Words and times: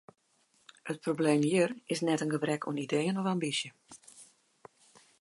It 0.93 1.01
probleem 1.07 1.43
hjir 1.49 1.75
is 1.97 2.03
net 2.09 2.23
in 2.25 2.33
gebrek 2.33 2.67
oan 2.69 2.83
ideeën 2.87 3.23
of 3.23 3.31
ambysje. 3.33 3.75